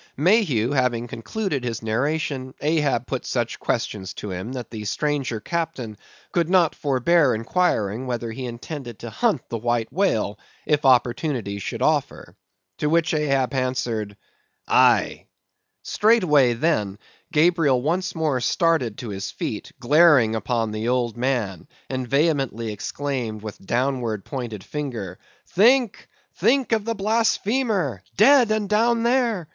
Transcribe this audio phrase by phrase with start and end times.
[0.17, 5.95] Mayhew having concluded his narration, Ahab put such questions to him, that the stranger captain
[6.31, 11.83] could not forbear inquiring whether he intended to hunt the White Whale, if opportunity should
[11.83, 12.35] offer.
[12.79, 15.27] To which Ahab answered—"Aye."
[15.83, 16.97] Straightway, then,
[17.31, 23.43] Gabriel once more started to his feet, glaring upon the old man, and vehemently exclaimed,
[23.43, 29.47] with downward pointed finger—"Think, think of the blasphemer—dead, and down there!